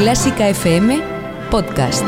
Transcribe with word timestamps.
Clásica 0.00 0.48
FM 0.48 0.98
Podcast. 1.50 2.06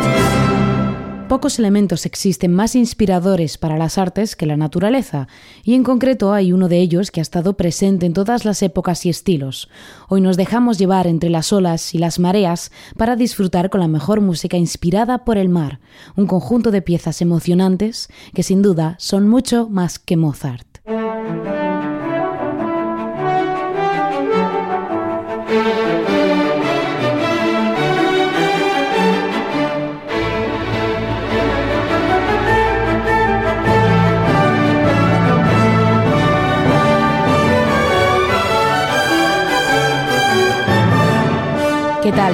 Pocos 1.28 1.58
elementos 1.58 2.06
existen 2.06 2.50
más 2.50 2.74
inspiradores 2.74 3.58
para 3.58 3.76
las 3.76 3.98
artes 3.98 4.34
que 4.34 4.46
la 4.46 4.56
naturaleza, 4.56 5.28
y 5.62 5.74
en 5.74 5.84
concreto 5.84 6.32
hay 6.32 6.54
uno 6.54 6.68
de 6.68 6.78
ellos 6.78 7.10
que 7.10 7.20
ha 7.20 7.22
estado 7.22 7.52
presente 7.58 8.06
en 8.06 8.14
todas 8.14 8.46
las 8.46 8.62
épocas 8.62 9.04
y 9.04 9.10
estilos. 9.10 9.68
Hoy 10.08 10.22
nos 10.22 10.38
dejamos 10.38 10.78
llevar 10.78 11.06
entre 11.06 11.28
las 11.28 11.52
olas 11.52 11.94
y 11.94 11.98
las 11.98 12.18
mareas 12.18 12.72
para 12.96 13.14
disfrutar 13.14 13.68
con 13.68 13.82
la 13.82 13.88
mejor 13.88 14.22
música 14.22 14.56
inspirada 14.56 15.26
por 15.26 15.36
el 15.36 15.50
mar, 15.50 15.78
un 16.16 16.26
conjunto 16.26 16.70
de 16.70 16.80
piezas 16.80 17.20
emocionantes 17.20 18.08
que 18.32 18.42
sin 18.42 18.62
duda 18.62 18.96
son 18.98 19.28
mucho 19.28 19.68
más 19.68 19.98
que 19.98 20.16
Mozart. 20.16 20.78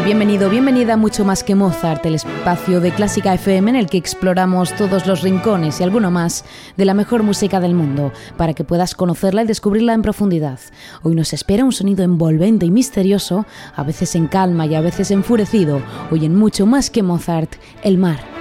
Bienvenido, 0.05 0.51
bienvenida 0.51 0.95
a 0.95 0.97
Mucho 0.97 1.25
Más 1.25 1.45
que 1.45 1.55
Mozart, 1.55 2.05
el 2.07 2.15
espacio 2.15 2.81
de 2.81 2.93
Clásica 2.93 3.35
FM 3.35 3.71
en 3.71 3.77
el 3.77 3.87
que 3.89 3.99
exploramos 3.99 4.75
todos 4.75 5.07
los 5.07 5.23
rincones 5.23 5.81
y 5.81 5.83
alguno 5.83 6.11
más 6.11 6.45
de 6.77 6.85
la 6.85 6.95
mejor 6.95 7.23
música 7.23 7.61
del 7.61 7.75
mundo, 7.75 8.13
para 8.37 8.55
que 8.55 8.65
puedas 8.65 8.95
conocerla 8.95 9.43
y 9.43 9.47
descubrirla 9.47 9.93
en 9.93 10.03
profundidad. 10.03 10.59
Hoy 11.03 11.15
nos 11.15 11.33
espera 11.33 11.65
un 11.65 11.73
sonido 11.73 12.05
envolvente 12.05 12.67
y 12.67 12.71
misterioso, 12.71 13.47
a 13.77 13.83
veces 13.83 14.15
en 14.15 14.27
calma 14.29 14.67
y 14.67 14.75
a 14.75 14.81
veces 14.81 15.11
enfurecido. 15.11 15.83
Hoy 16.11 16.25
en 16.25 16.35
Mucho 16.35 16.67
Más 16.67 16.91
que 16.91 17.03
Mozart, 17.03 17.55
el 17.83 17.99
mar. 17.99 18.38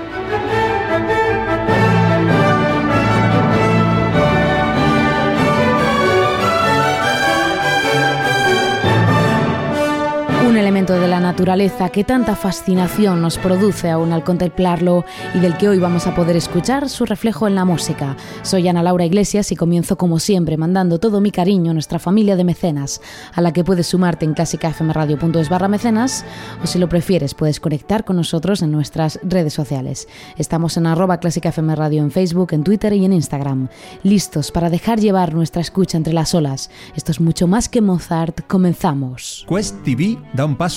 De 10.94 11.08
la 11.10 11.20
naturaleza 11.20 11.90
que 11.90 12.06
tanta 12.06 12.34
fascinación 12.34 13.22
nos 13.22 13.38
produce 13.38 13.90
aún 13.90 14.14
al 14.14 14.24
contemplarlo 14.24 15.04
y 15.36 15.40
del 15.40 15.58
que 15.58 15.68
hoy 15.68 15.80
vamos 15.80 16.08
a 16.08 16.16
poder 16.16 16.38
escuchar 16.38 16.88
su 16.88 17.06
reflejo 17.06 17.46
en 17.46 17.56
la 17.56 17.66
música. 17.66 18.16
Soy 18.42 18.70
Ana 18.70 18.84
Laura 18.84 19.04
Iglesias 19.04 19.52
y 19.52 19.58
comienzo 19.58 19.98
como 19.98 20.18
siempre 20.20 20.56
mandando 20.56 20.98
todo 20.98 21.20
mi 21.20 21.32
cariño 21.32 21.72
a 21.72 21.74
nuestra 21.74 22.00
familia 22.00 22.38
de 22.38 22.46
mecenas, 22.46 23.02
a 23.34 23.42
la 23.42 23.52
que 23.52 23.66
puedes 23.66 23.88
sumarte 23.88 24.24
en 24.24 24.34
clásicafmradio.es 24.34 25.50
barra 25.50 25.68
mecenas 25.68 26.24
o 26.64 26.68
si 26.68 26.80
lo 26.80 26.88
prefieres 26.88 27.34
puedes 27.34 27.60
conectar 27.60 28.06
con 28.06 28.16
nosotros 28.16 28.62
en 28.62 28.72
nuestras 28.72 29.20
redes 29.24 29.54
sociales. 29.54 30.08
Estamos 30.38 30.78
en 30.78 30.88
arroba 30.88 31.18
clásicafmradio 31.18 32.02
en 32.02 32.12
Facebook, 32.12 32.54
en 32.54 32.64
Twitter 32.64 32.94
y 32.94 33.04
en 33.04 33.12
Instagram. 33.12 33.68
Listos 34.04 34.52
para 34.52 34.70
dejar 34.70 35.02
llevar 35.02 35.34
nuestra 35.34 35.62
escucha 35.62 35.98
entre 35.98 36.14
las 36.14 36.34
olas. 36.34 36.70
Esto 36.96 37.12
es 37.12 37.20
mucho 37.20 37.46
más 37.46 37.68
que 37.68 37.82
Mozart. 37.82 38.48
Comenzamos. 38.48 39.46
Quest 39.50 39.84
TV 39.84 40.18
da 40.34 40.46
un 40.46 40.56
paso 40.56 40.77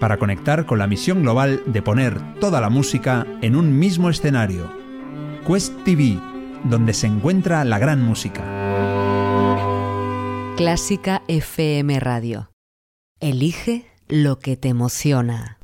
para 0.00 0.16
conectar 0.16 0.66
con 0.66 0.78
la 0.78 0.88
misión 0.88 1.22
global 1.22 1.62
de 1.66 1.82
poner 1.82 2.18
toda 2.40 2.60
la 2.60 2.70
música 2.70 3.26
en 3.42 3.54
un 3.54 3.78
mismo 3.78 4.10
escenario. 4.10 4.72
Quest 5.46 5.84
TV, 5.84 6.18
donde 6.64 6.94
se 6.94 7.06
encuentra 7.06 7.64
la 7.64 7.78
gran 7.78 8.02
música. 8.02 8.42
Clásica 10.56 11.22
FM 11.28 12.00
Radio. 12.00 12.50
Elige 13.20 13.86
lo 14.08 14.38
que 14.38 14.56
te 14.56 14.68
emociona. 14.68 15.59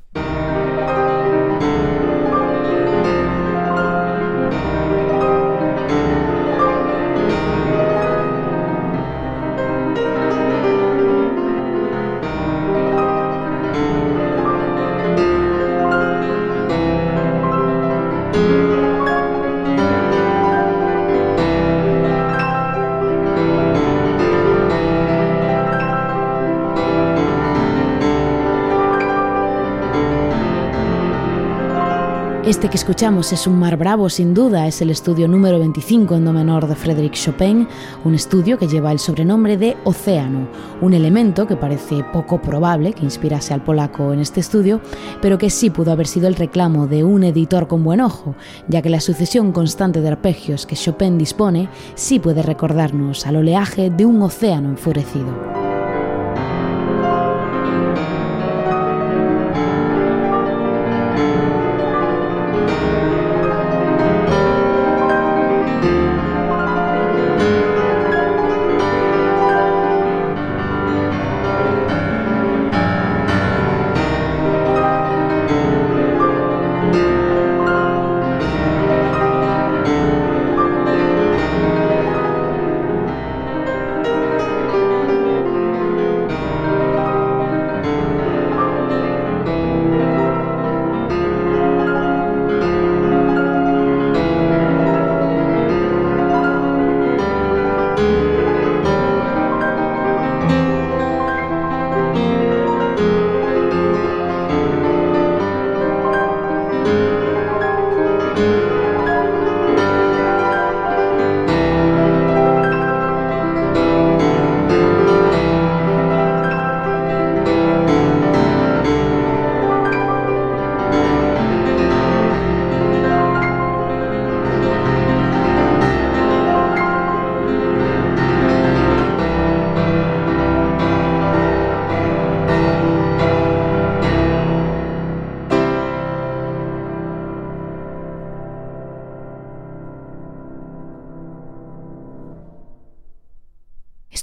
Este 32.46 32.68
que 32.68 32.76
escuchamos 32.76 33.32
es 33.32 33.48
un 33.48 33.58
mar 33.58 33.76
bravo, 33.76 34.08
sin 34.08 34.32
duda, 34.32 34.68
es 34.68 34.80
el 34.80 34.90
estudio 34.90 35.26
número 35.26 35.58
25 35.58 36.14
en 36.14 36.24
do 36.24 36.32
menor 36.32 36.68
de 36.68 36.76
Frédéric 36.76 37.14
Chopin, 37.14 37.66
un 38.04 38.14
estudio 38.14 38.56
que 38.56 38.68
lleva 38.68 38.92
el 38.92 39.00
sobrenombre 39.00 39.56
de 39.56 39.76
Océano, 39.82 40.46
un 40.80 40.94
elemento 40.94 41.48
que 41.48 41.56
parece 41.56 42.04
poco 42.12 42.40
probable 42.40 42.92
que 42.92 43.02
inspirase 43.02 43.52
al 43.52 43.64
polaco 43.64 44.12
en 44.12 44.20
este 44.20 44.38
estudio, 44.38 44.80
pero 45.20 45.38
que 45.38 45.50
sí 45.50 45.70
pudo 45.70 45.90
haber 45.90 46.06
sido 46.06 46.28
el 46.28 46.36
reclamo 46.36 46.86
de 46.86 47.02
un 47.02 47.24
editor 47.24 47.66
con 47.66 47.82
buen 47.82 48.00
ojo, 48.00 48.36
ya 48.68 48.80
que 48.80 48.90
la 48.90 49.00
sucesión 49.00 49.50
constante 49.50 50.00
de 50.00 50.06
arpegios 50.06 50.66
que 50.66 50.76
Chopin 50.76 51.18
dispone 51.18 51.68
sí 51.96 52.20
puede 52.20 52.42
recordarnos 52.42 53.26
al 53.26 53.38
oleaje 53.38 53.90
de 53.90 54.06
un 54.06 54.22
océano 54.22 54.68
enfurecido. 54.68 55.65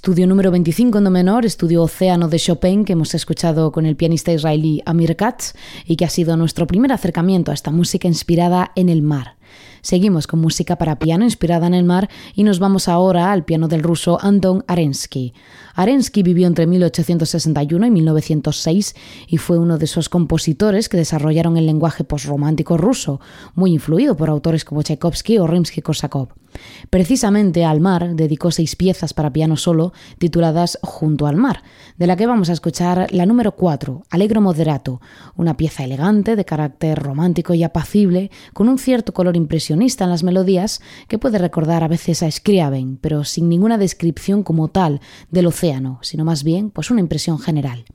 Estudio 0.04 0.28
número 0.28 0.52
25 0.52 0.98
en 0.98 1.06
do 1.06 1.12
menor, 1.16 1.46
estudio 1.46 1.80
Océano 1.82 2.28
de 2.28 2.36
Chopin, 2.36 2.84
que 2.84 2.92
hemos 2.92 3.16
escuchado 3.16 3.72
con 3.72 3.86
el 3.86 3.96
pianista 3.96 4.34
israelí 4.34 4.84
Amir 4.86 5.16
Katz 5.16 5.56
y 5.88 5.96
que 5.96 6.04
ha 6.04 6.10
sido 6.10 6.36
nuestro 6.36 6.68
primer 6.68 6.92
acercamiento 6.92 7.52
a 7.52 7.54
esta 7.54 7.72
música 7.72 8.10
inspirada 8.10 8.74
en 8.76 8.90
el 8.90 9.02
mar. 9.02 9.38
Seguimos 9.82 10.28
con 10.28 10.42
música 10.42 10.76
para 10.76 11.00
piano 11.00 11.24
inspirada 11.24 11.68
en 11.68 11.74
el 11.74 11.86
mar 11.86 12.10
y 12.36 12.44
nos 12.44 12.60
vamos 12.60 12.90
ahora 12.90 13.32
al 13.32 13.46
piano 13.46 13.70
del 13.70 13.82
ruso 13.82 14.18
Anton 14.22 14.66
Arensky. 14.68 15.34
Arensky 15.74 16.22
vivió 16.22 16.48
entre 16.48 16.68
1861 16.68 17.86
y 17.88 17.92
1906 17.92 18.96
y 19.30 19.38
fue 19.38 19.58
uno 19.58 19.78
de 19.78 19.86
esos 19.86 20.10
compositores 20.10 20.90
que 20.90 20.98
desarrollaron 20.98 21.56
el 21.56 21.66
lenguaje 21.66 22.04
posromántico 22.04 22.76
ruso, 22.76 23.22
muy 23.56 23.72
influido 23.72 24.18
por 24.18 24.30
autores 24.30 24.66
como 24.66 24.84
Tchaikovsky 24.84 25.38
o 25.38 25.48
Rimsky-Korsakov. 25.48 26.43
Precisamente 26.90 27.66
al 27.66 27.80
mar 27.80 28.16
dedicó 28.16 28.52
seis 28.52 28.76
piezas 28.76 29.14
para 29.14 29.34
piano 29.34 29.58
solo 29.58 29.94
tituladas 30.18 30.80
Junto 30.82 31.28
al 31.28 31.36
mar, 31.36 31.64
de 31.98 32.08
la 32.08 32.16
que 32.16 32.28
vamos 32.28 32.50
a 32.50 32.54
escuchar 32.54 33.08
la 33.12 33.26
número 33.26 33.54
4, 33.54 34.04
Alegro 34.10 34.42
Moderato, 34.42 35.02
una 35.36 35.58
pieza 35.58 35.84
elegante 35.84 36.36
de 36.36 36.46
carácter 36.46 37.00
romántico 37.00 37.54
y 37.54 37.64
apacible, 37.64 38.32
con 38.54 38.70
un 38.70 38.78
cierto 38.78 39.14
color 39.14 39.36
impresionista 39.36 40.04
en 40.04 40.10
las 40.10 40.24
melodías 40.24 40.82
que 41.08 41.20
puede 41.20 41.38
recordar 41.38 41.84
a 41.84 41.88
veces 41.88 42.24
a 42.24 42.30
Scriabin, 42.30 42.98
pero 42.98 43.24
sin 43.24 43.50
ninguna 43.50 43.78
descripción 43.78 44.44
como 44.44 44.68
tal 44.70 45.02
del 45.32 45.48
océano, 45.48 46.00
sino 46.02 46.26
más 46.26 46.44
bien 46.44 46.70
pues 46.70 46.92
una 46.92 47.02
impresión 47.02 47.40
general. 47.40 47.86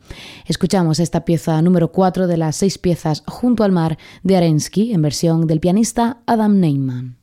Escuchamos 0.47 1.01
esta 1.01 1.25
pieza 1.25 1.61
número 1.63 1.93
4 1.93 2.27
de 2.27 2.37
las 2.37 2.57
seis 2.57 2.79
piezas 2.79 3.23
Junto 3.27 3.65
al 3.65 3.73
mar 3.73 3.99
de 4.23 4.37
Arensky 4.37 4.93
en 4.93 5.03
versión 5.03 5.47
del 5.47 5.61
pianista 5.61 6.19
Adam 6.27 6.61
Neyman. 6.61 7.18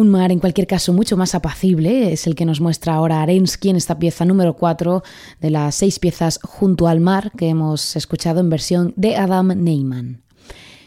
Un 0.00 0.08
mar, 0.08 0.32
en 0.32 0.38
cualquier 0.38 0.66
caso, 0.66 0.94
mucho 0.94 1.18
más 1.18 1.34
apacible, 1.34 2.10
es 2.14 2.26
el 2.26 2.34
que 2.34 2.46
nos 2.46 2.62
muestra 2.62 2.94
ahora 2.94 3.20
Arensky 3.20 3.68
en 3.68 3.76
esta 3.76 3.98
pieza 3.98 4.24
número 4.24 4.56
4 4.56 5.02
de 5.42 5.50
las 5.50 5.74
seis 5.74 5.98
piezas 5.98 6.40
Junto 6.42 6.88
al 6.88 7.00
mar 7.00 7.32
que 7.36 7.50
hemos 7.50 7.96
escuchado 7.96 8.40
en 8.40 8.48
versión 8.48 8.94
de 8.96 9.16
Adam 9.16 9.48
Neyman. 9.48 10.22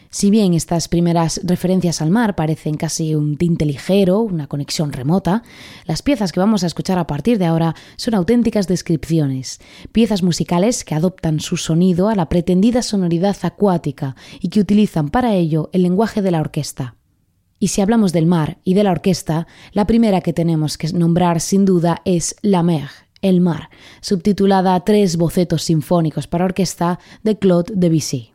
Si 0.10 0.32
bien 0.32 0.56
estas 0.56 0.88
primeras 0.88 1.42
referencias 1.44 2.02
al 2.02 2.10
mar 2.10 2.34
parecen 2.34 2.74
casi 2.74 3.14
un 3.14 3.38
tinte 3.38 3.68
ligero, 3.68 4.20
una 4.20 4.48
conexión 4.48 4.92
remota, 4.92 5.44
las 5.86 6.02
piezas 6.02 6.32
que 6.32 6.40
vamos 6.40 6.64
a 6.64 6.68
escuchar 6.68 6.98
a 6.98 7.06
partir 7.06 7.38
de 7.38 7.46
ahora 7.46 7.76
son 7.98 8.16
auténticas 8.16 8.68
descripciones, 8.68 9.60
piezas 9.92 10.24
musicales 10.24 10.84
que 10.84 10.96
adoptan 10.96 11.40
su 11.40 11.58
sonido 11.58 12.10
a 12.10 12.16
la 12.16 12.30
pretendida 12.30 12.82
sonoridad 12.82 13.38
acuática 13.44 14.16
y 14.40 14.50
que 14.50 14.60
utilizan 14.60 15.10
para 15.10 15.36
ello 15.36 15.70
el 15.72 15.84
lenguaje 15.84 16.24
de 16.24 16.32
la 16.32 16.40
orquesta. 16.42 16.96
Y 17.64 17.70
si 17.70 17.80
hablamos 17.80 18.12
del 18.12 18.26
mar 18.26 18.58
y 18.66 18.74
de 18.74 18.84
la 18.84 18.92
orquesta, 18.92 19.48
la 19.72 19.88
primera 19.88 20.20
que 20.20 20.34
tenemos 20.34 20.78
que 20.78 20.92
nombrar 20.92 21.40
sin 21.40 21.64
duda 21.64 22.02
es 22.04 22.36
La 22.42 22.62
Mer, 22.62 22.90
el 23.22 23.40
mar, 23.40 23.70
subtitulada 24.02 24.78
Tres 24.84 25.16
bocetos 25.16 25.64
sinfónicos 25.64 26.28
para 26.28 26.44
orquesta 26.44 27.00
de 27.24 27.40
Claude 27.40 27.72
Debussy. 27.74 28.34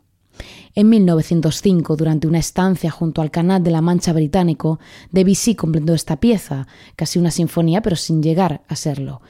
En 0.73 0.89
1905, 0.89 1.95
durante 1.95 2.25
una 2.25 2.39
estancia 2.39 2.89
junto 2.89 3.21
al 3.21 3.29
Canal 3.29 3.61
de 3.61 3.69
la 3.69 3.81
Mancha 3.81 4.13
británico, 4.13 4.79
Debussy 5.11 5.53
completó 5.53 5.93
esta 5.93 6.19
pieza, 6.19 6.65
casi 6.95 7.19
una 7.19 7.29
sinfonía 7.29 7.83
pero 7.83 7.97
sin 7.97 8.23
llegar 8.23 8.63
a 8.67 8.75
serlo. 8.75 9.21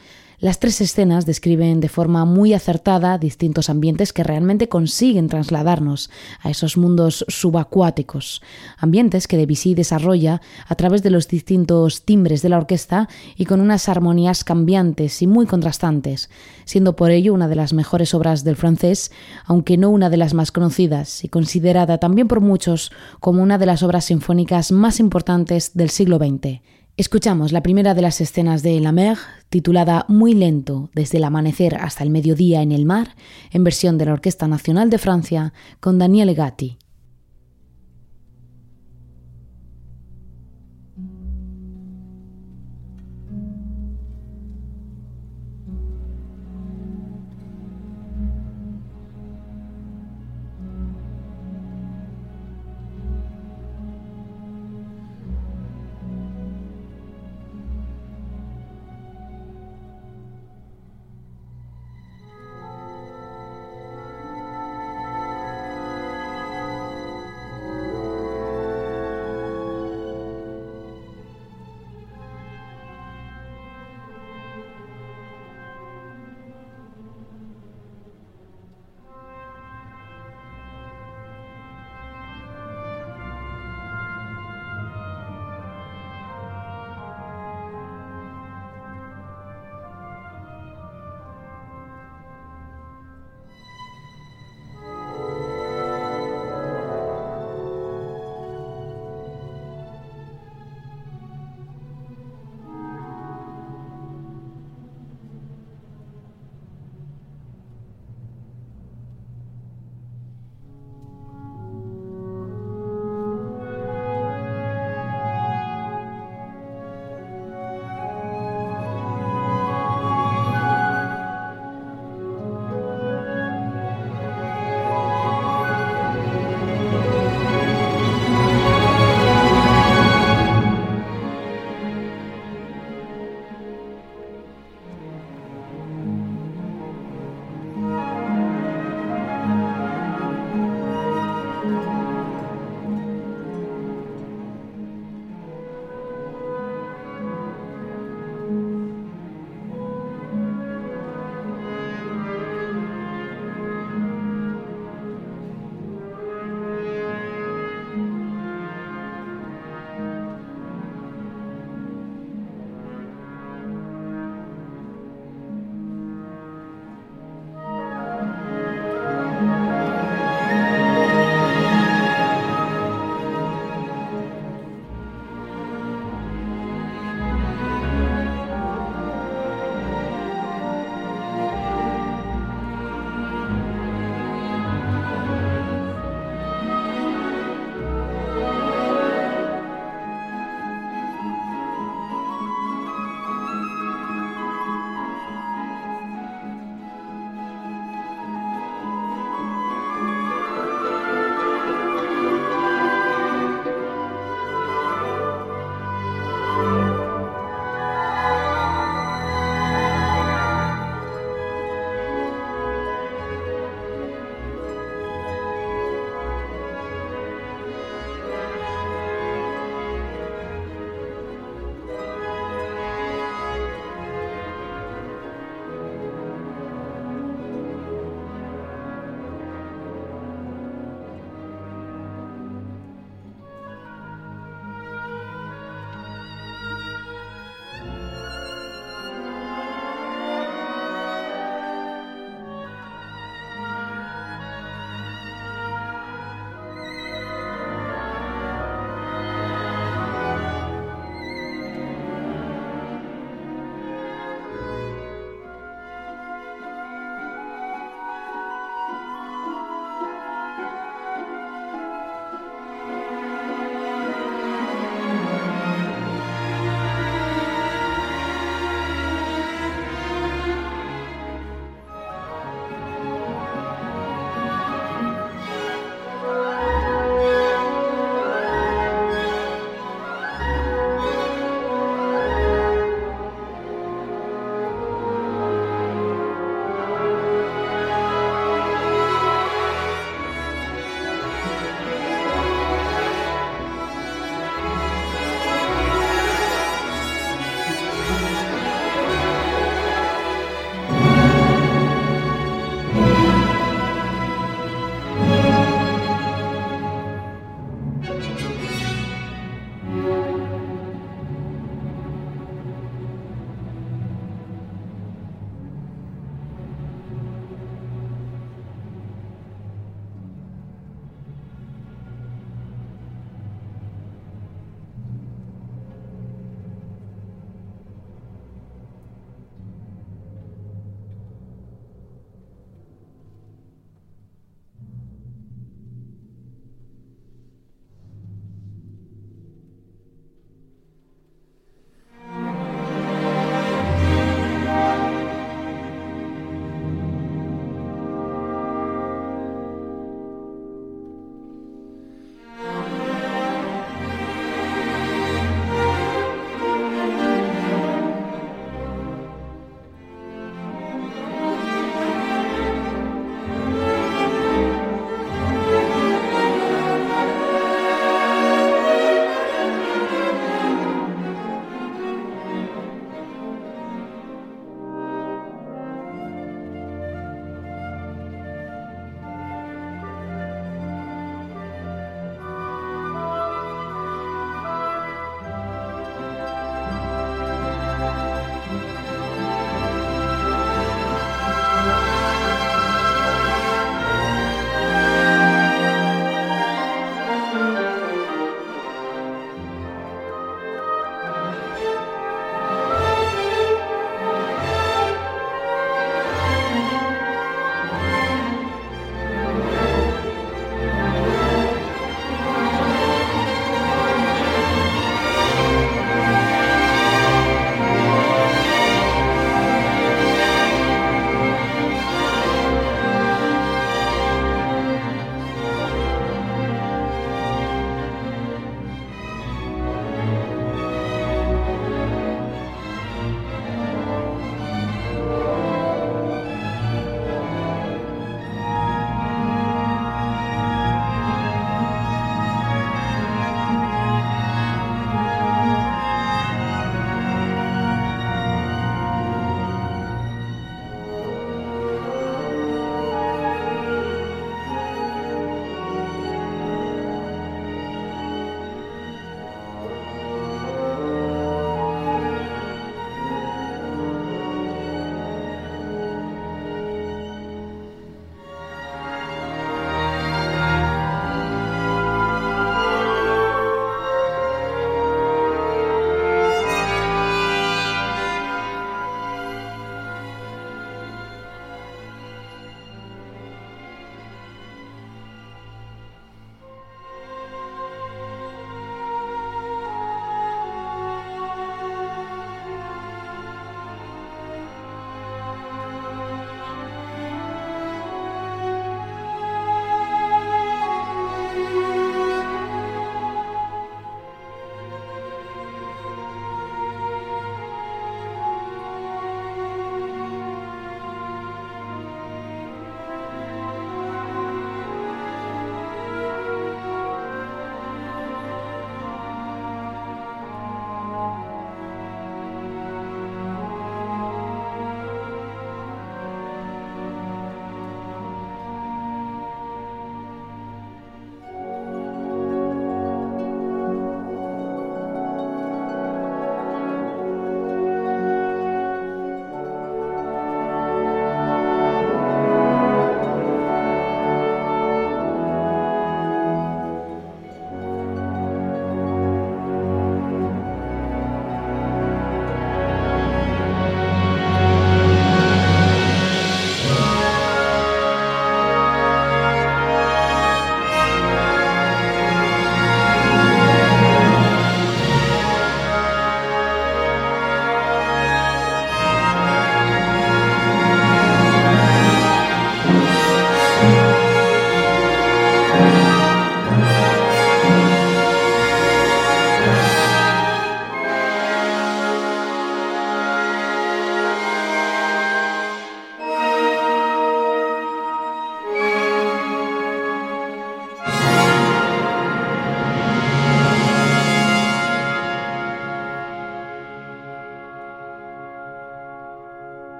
Las 0.41 0.59
tres 0.59 0.79
escenas 0.79 1.25
describen 1.25 1.81
de 1.81 1.89
forma 1.89 2.23
muy 2.23 2.53
acertada 2.53 3.17
distintos 3.17 3.69
ambientes 3.69 4.13
que 4.13 4.23
realmente 4.23 4.69
consiguen 4.69 5.27
trasladarnos 5.27 6.09
a 6.39 6.49
esos 6.49 6.77
mundos 6.77 7.25
subacuáticos, 7.27 8.41
ambientes 8.77 9.27
que 9.27 9.35
Debussy 9.35 9.75
desarrolla 9.75 10.39
a 10.65 10.75
través 10.75 11.03
de 11.03 11.09
los 11.09 11.27
distintos 11.27 12.05
timbres 12.05 12.41
de 12.41 12.47
la 12.47 12.57
orquesta 12.57 13.09
y 13.35 13.43
con 13.43 13.59
unas 13.59 13.89
armonías 13.89 14.45
cambiantes 14.45 15.21
y 15.21 15.27
muy 15.27 15.45
contrastantes, 15.45 16.29
siendo 16.63 16.95
por 16.95 17.11
ello 17.11 17.33
una 17.33 17.49
de 17.49 17.57
las 17.57 17.73
mejores 17.73 18.13
obras 18.13 18.45
del 18.45 18.55
francés, 18.55 19.11
aunque 19.43 19.75
no 19.75 19.89
una 19.89 20.09
de 20.09 20.15
las 20.15 20.33
más 20.33 20.53
conocidas 20.53 21.21
y 21.25 21.27
considerada 21.27 21.97
también 21.97 22.29
por 22.29 22.39
muchos 22.39 22.93
como 23.19 23.43
una 23.43 23.57
de 23.57 23.65
las 23.65 23.83
obras 23.83 24.05
sinfónicas 24.05 24.71
más 24.71 25.01
importantes 25.01 25.71
del 25.73 25.89
siglo 25.89 26.17
XX. 26.17 26.61
Escuchamos 26.99 27.53
la 27.53 27.63
primera 27.63 27.93
de 27.93 28.01
las 28.01 28.19
escenas 28.19 28.61
de 28.61 28.77
La 28.81 28.91
Mer, 28.91 29.17
titulada 29.47 30.03
Muy 30.09 30.33
lento, 30.33 30.89
desde 30.93 31.17
el 31.17 31.23
amanecer 31.23 31.75
hasta 31.75 32.03
el 32.03 32.09
mediodía 32.09 32.61
en 32.61 32.73
el 32.73 32.83
mar, 32.83 33.15
en 33.51 33.63
versión 33.63 33.97
de 33.97 34.03
la 34.03 34.11
Orquesta 34.11 34.49
Nacional 34.49 34.89
de 34.89 34.97
Francia, 34.97 35.53
con 35.79 35.97
Daniele 35.97 36.33
Gatti. 36.33 36.77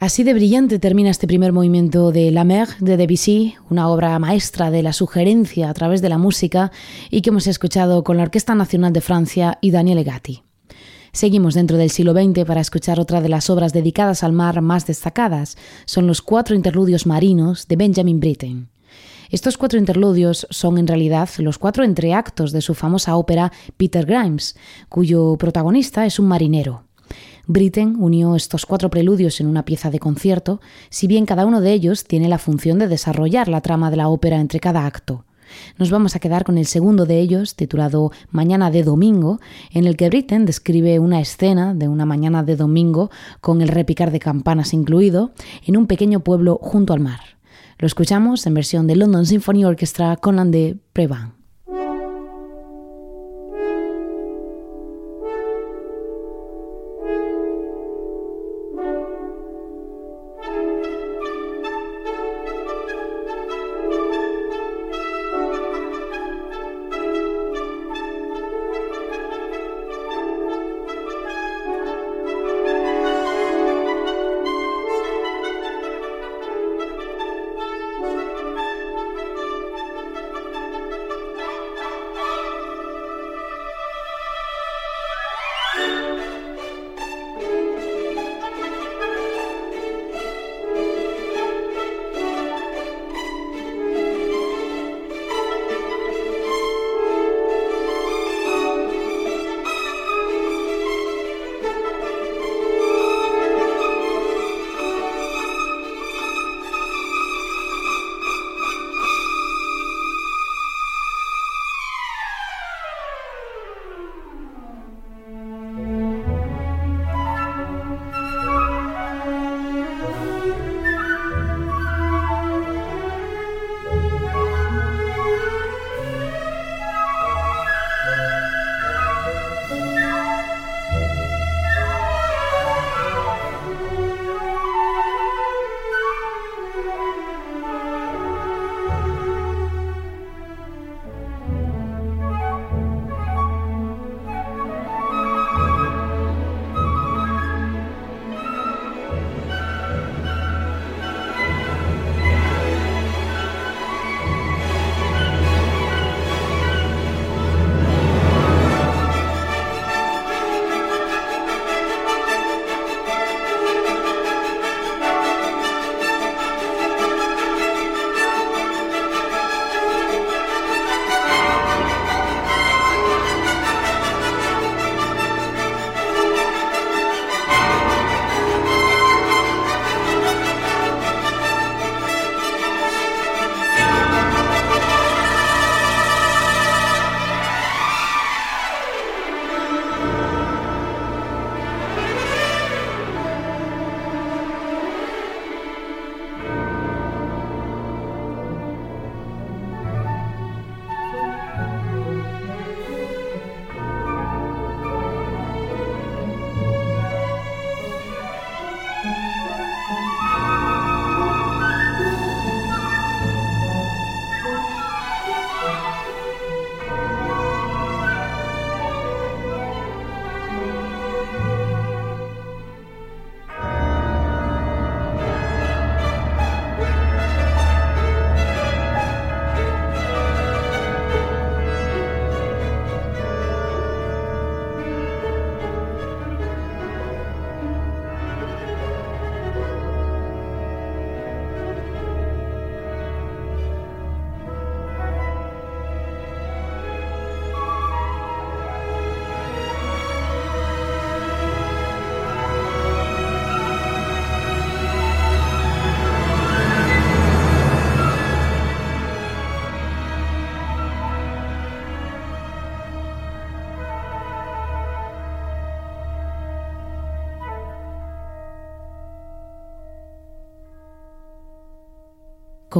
Así 0.00 0.24
de 0.24 0.32
brillante 0.32 0.78
termina 0.78 1.10
este 1.10 1.26
primer 1.26 1.52
movimiento 1.52 2.10
de 2.10 2.30
La 2.30 2.42
Mer 2.42 2.68
de 2.80 2.96
Debussy, 2.96 3.56
una 3.68 3.86
obra 3.90 4.18
maestra 4.18 4.70
de 4.70 4.82
la 4.82 4.94
sugerencia 4.94 5.68
a 5.68 5.74
través 5.74 6.00
de 6.00 6.08
la 6.08 6.16
música 6.16 6.72
y 7.10 7.20
que 7.20 7.28
hemos 7.28 7.46
escuchado 7.46 8.02
con 8.02 8.16
la 8.16 8.22
Orquesta 8.22 8.54
Nacional 8.54 8.94
de 8.94 9.02
Francia 9.02 9.58
y 9.60 9.72
Daniele 9.72 10.02
Gatti. 10.02 10.42
Seguimos 11.12 11.52
dentro 11.52 11.76
del 11.76 11.90
siglo 11.90 12.14
XX 12.14 12.46
para 12.46 12.62
escuchar 12.62 12.98
otra 12.98 13.20
de 13.20 13.28
las 13.28 13.50
obras 13.50 13.74
dedicadas 13.74 14.24
al 14.24 14.32
mar 14.32 14.62
más 14.62 14.86
destacadas. 14.86 15.58
Son 15.84 16.06
los 16.06 16.22
cuatro 16.22 16.56
interludios 16.56 17.04
marinos 17.04 17.68
de 17.68 17.76
Benjamin 17.76 18.20
Britten. 18.20 18.70
Estos 19.28 19.58
cuatro 19.58 19.78
interludios 19.78 20.46
son 20.48 20.78
en 20.78 20.86
realidad 20.86 21.28
los 21.36 21.58
cuatro 21.58 21.84
entreactos 21.84 22.52
de 22.52 22.62
su 22.62 22.72
famosa 22.72 23.16
ópera 23.16 23.52
Peter 23.76 24.06
Grimes, 24.06 24.56
cuyo 24.88 25.36
protagonista 25.36 26.06
es 26.06 26.18
un 26.18 26.26
marinero. 26.26 26.84
Britten 27.52 27.96
unió 27.98 28.36
estos 28.36 28.64
cuatro 28.64 28.90
preludios 28.90 29.40
en 29.40 29.48
una 29.48 29.64
pieza 29.64 29.90
de 29.90 29.98
concierto, 29.98 30.60
si 30.88 31.08
bien 31.08 31.26
cada 31.26 31.46
uno 31.46 31.60
de 31.60 31.72
ellos 31.72 32.04
tiene 32.04 32.28
la 32.28 32.38
función 32.38 32.78
de 32.78 32.86
desarrollar 32.86 33.48
la 33.48 33.60
trama 33.60 33.90
de 33.90 33.96
la 33.96 34.08
ópera 34.08 34.38
entre 34.38 34.60
cada 34.60 34.86
acto. 34.86 35.24
Nos 35.76 35.90
vamos 35.90 36.14
a 36.14 36.20
quedar 36.20 36.44
con 36.44 36.58
el 36.58 36.66
segundo 36.66 37.06
de 37.06 37.18
ellos, 37.18 37.56
titulado 37.56 38.12
Mañana 38.30 38.70
de 38.70 38.84
Domingo, 38.84 39.40
en 39.72 39.88
el 39.88 39.96
que 39.96 40.08
Britten 40.08 40.46
describe 40.46 41.00
una 41.00 41.20
escena 41.20 41.74
de 41.74 41.88
una 41.88 42.06
mañana 42.06 42.44
de 42.44 42.54
domingo 42.54 43.10
con 43.40 43.62
el 43.62 43.68
repicar 43.68 44.12
de 44.12 44.20
campanas 44.20 44.72
incluido 44.72 45.32
en 45.66 45.76
un 45.76 45.88
pequeño 45.88 46.20
pueblo 46.20 46.56
junto 46.62 46.92
al 46.92 47.00
mar. 47.00 47.18
Lo 47.78 47.88
escuchamos 47.88 48.46
en 48.46 48.54
versión 48.54 48.86
de 48.86 48.94
London 48.94 49.26
Symphony 49.26 49.64
Orchestra 49.64 50.16
con 50.18 50.36
la 50.36 50.44
de 50.44 50.76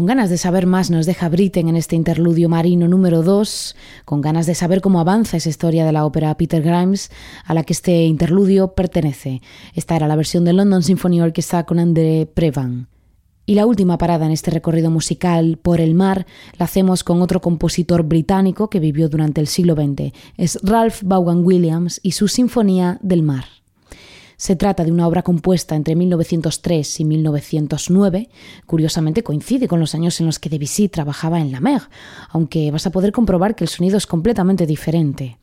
Con 0.00 0.06
ganas 0.06 0.30
de 0.30 0.38
saber 0.38 0.66
más 0.66 0.90
nos 0.90 1.04
deja 1.04 1.28
Britten 1.28 1.68
en 1.68 1.76
este 1.76 1.94
interludio 1.94 2.48
marino 2.48 2.88
número 2.88 3.22
2, 3.22 3.76
con 4.06 4.22
ganas 4.22 4.46
de 4.46 4.54
saber 4.54 4.80
cómo 4.80 4.98
avanza 4.98 5.36
esa 5.36 5.50
historia 5.50 5.84
de 5.84 5.92
la 5.92 6.06
ópera 6.06 6.34
Peter 6.38 6.62
Grimes 6.62 7.10
a 7.44 7.52
la 7.52 7.64
que 7.64 7.74
este 7.74 8.06
interludio 8.06 8.68
pertenece. 8.72 9.42
Esta 9.74 9.96
era 9.96 10.08
la 10.08 10.16
versión 10.16 10.46
de 10.46 10.54
London 10.54 10.82
Symphony 10.82 11.20
Orchestra 11.20 11.66
con 11.66 11.78
André 11.78 12.24
Prevan. 12.24 12.88
Y 13.44 13.56
la 13.56 13.66
última 13.66 13.98
parada 13.98 14.24
en 14.24 14.32
este 14.32 14.50
recorrido 14.50 14.90
musical 14.90 15.58
por 15.60 15.82
el 15.82 15.92
mar 15.92 16.24
la 16.56 16.64
hacemos 16.64 17.04
con 17.04 17.20
otro 17.20 17.42
compositor 17.42 18.02
británico 18.02 18.70
que 18.70 18.80
vivió 18.80 19.10
durante 19.10 19.42
el 19.42 19.48
siglo 19.48 19.74
XX. 19.74 20.14
Es 20.38 20.58
Ralph 20.62 21.02
Vaughan 21.04 21.44
Williams 21.44 22.00
y 22.02 22.12
su 22.12 22.26
Sinfonía 22.26 22.98
del 23.02 23.22
Mar. 23.22 23.59
Se 24.40 24.56
trata 24.56 24.84
de 24.84 24.90
una 24.90 25.06
obra 25.06 25.20
compuesta 25.22 25.76
entre 25.76 25.94
1903 25.94 27.00
y 27.00 27.04
1909. 27.04 28.30
Curiosamente 28.64 29.22
coincide 29.22 29.68
con 29.68 29.80
los 29.80 29.94
años 29.94 30.18
en 30.18 30.24
los 30.24 30.38
que 30.38 30.48
Debussy 30.48 30.88
trabajaba 30.88 31.40
en 31.40 31.52
la 31.52 31.60
Mer, 31.60 31.82
aunque 32.30 32.70
vas 32.70 32.86
a 32.86 32.90
poder 32.90 33.12
comprobar 33.12 33.54
que 33.54 33.64
el 33.64 33.68
sonido 33.68 33.98
es 33.98 34.06
completamente 34.06 34.64
diferente. 34.64 35.36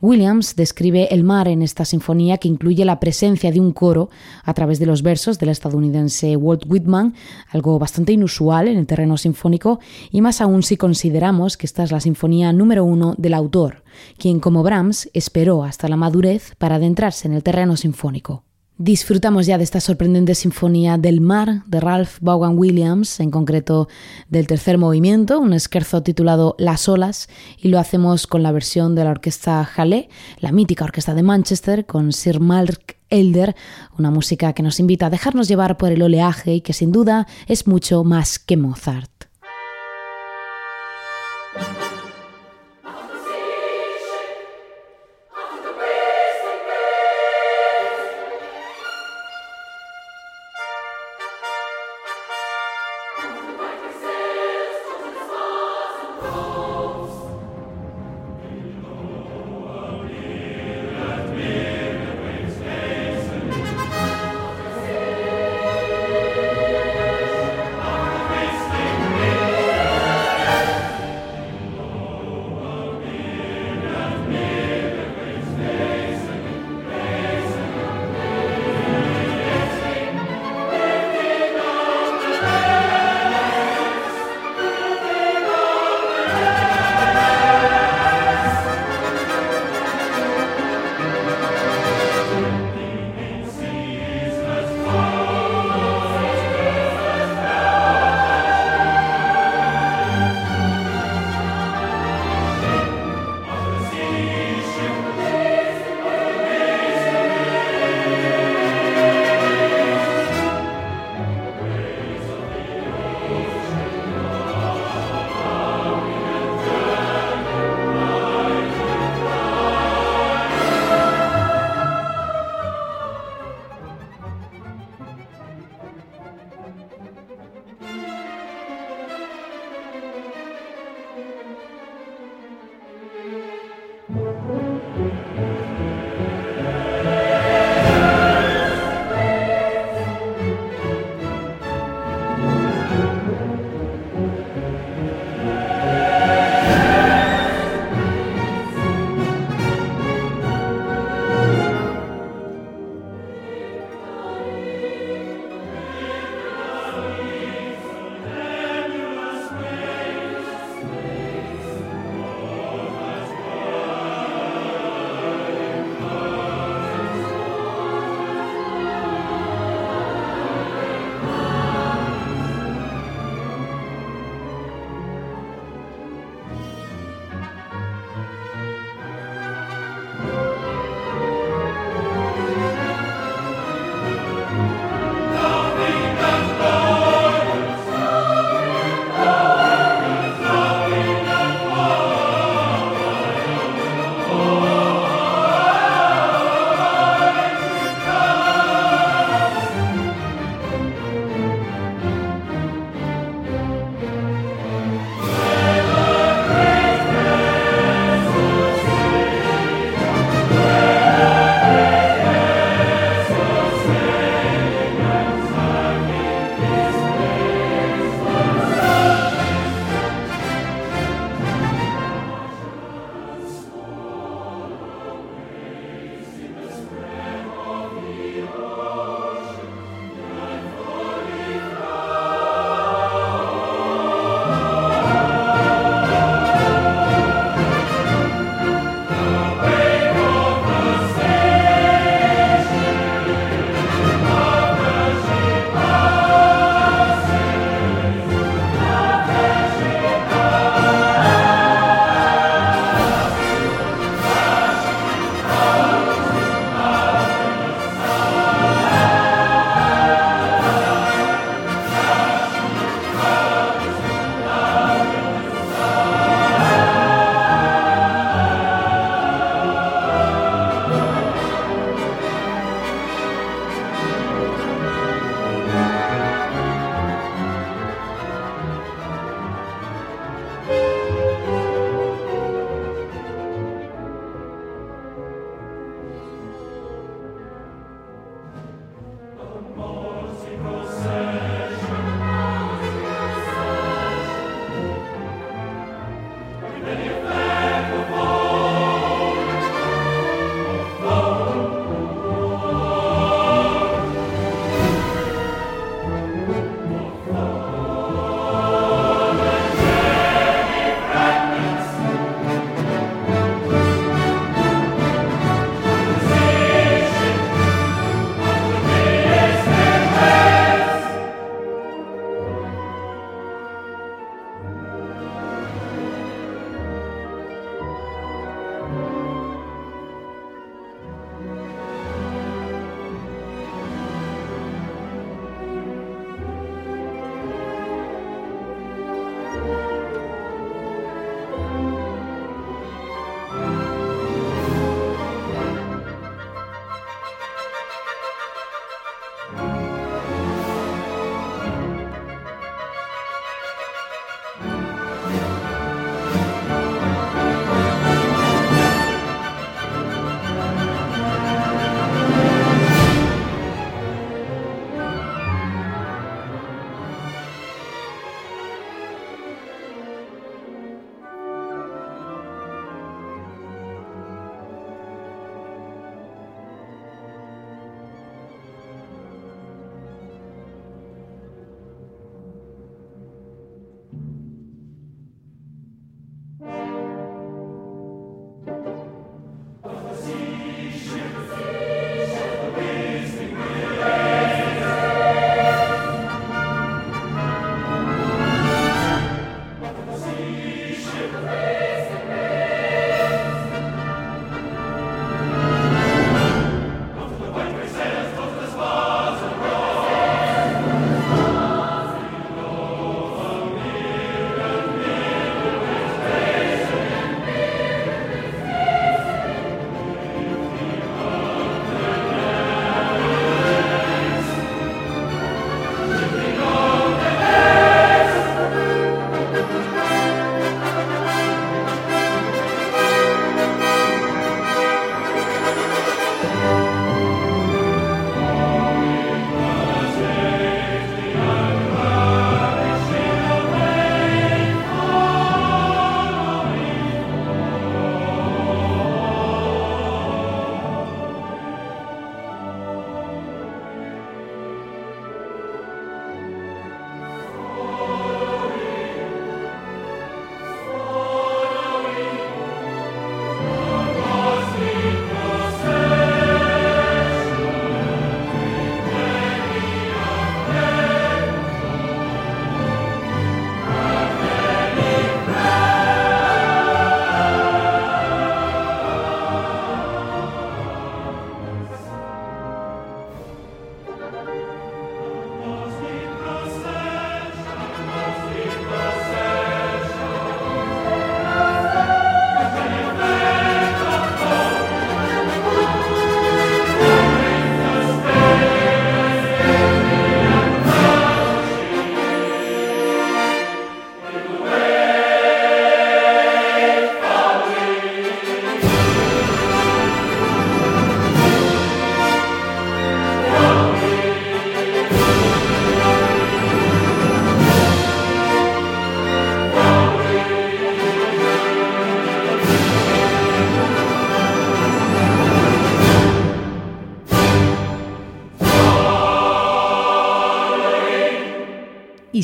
Williams 0.00 0.56
describe 0.56 1.08
el 1.14 1.24
mar 1.24 1.48
en 1.48 1.62
esta 1.62 1.84
sinfonía 1.84 2.38
que 2.38 2.48
incluye 2.48 2.84
la 2.84 3.00
presencia 3.00 3.50
de 3.50 3.60
un 3.60 3.72
coro 3.72 4.10
a 4.44 4.54
través 4.54 4.78
de 4.78 4.86
los 4.86 5.02
versos 5.02 5.38
del 5.38 5.50
estadounidense 5.50 6.36
Walt 6.36 6.64
Whitman, 6.66 7.14
algo 7.50 7.78
bastante 7.78 8.12
inusual 8.12 8.68
en 8.68 8.78
el 8.78 8.86
terreno 8.86 9.16
sinfónico, 9.16 9.80
y 10.10 10.20
más 10.20 10.40
aún 10.40 10.62
si 10.62 10.76
consideramos 10.76 11.56
que 11.56 11.66
esta 11.66 11.82
es 11.82 11.92
la 11.92 12.00
sinfonía 12.00 12.52
número 12.52 12.84
uno 12.84 13.14
del 13.18 13.34
autor, 13.34 13.84
quien 14.18 14.40
como 14.40 14.62
Brahms 14.62 15.10
esperó 15.12 15.64
hasta 15.64 15.88
la 15.88 15.96
madurez 15.96 16.54
para 16.56 16.76
adentrarse 16.76 17.28
en 17.28 17.34
el 17.34 17.42
terreno 17.42 17.76
sinfónico. 17.76 18.45
Disfrutamos 18.78 19.46
ya 19.46 19.56
de 19.56 19.64
esta 19.64 19.80
sorprendente 19.80 20.34
sinfonía 20.34 20.98
del 20.98 21.22
mar 21.22 21.64
de 21.64 21.80
Ralph 21.80 22.18
Vaughan 22.20 22.58
Williams, 22.58 23.20
en 23.20 23.30
concreto 23.30 23.88
del 24.28 24.46
tercer 24.46 24.76
movimiento, 24.76 25.40
un 25.40 25.54
esquerzo 25.54 26.02
titulado 26.02 26.54
Las 26.58 26.86
olas, 26.86 27.30
y 27.56 27.68
lo 27.68 27.78
hacemos 27.78 28.26
con 28.26 28.42
la 28.42 28.52
versión 28.52 28.94
de 28.94 29.04
la 29.04 29.12
orquesta 29.12 29.66
Halle, 29.76 30.10
la 30.40 30.52
mítica 30.52 30.84
orquesta 30.84 31.14
de 31.14 31.22
Manchester, 31.22 31.86
con 31.86 32.12
Sir 32.12 32.38
Mark 32.38 32.96
Elder, 33.08 33.56
una 33.98 34.10
música 34.10 34.52
que 34.52 34.62
nos 34.62 34.78
invita 34.78 35.06
a 35.06 35.10
dejarnos 35.10 35.48
llevar 35.48 35.78
por 35.78 35.90
el 35.90 36.02
oleaje 36.02 36.52
y 36.56 36.60
que 36.60 36.74
sin 36.74 36.92
duda 36.92 37.26
es 37.46 37.66
mucho 37.66 38.04
más 38.04 38.38
que 38.38 38.58
Mozart. 38.58 39.25